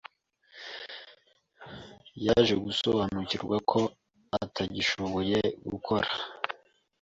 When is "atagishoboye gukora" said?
4.43-6.09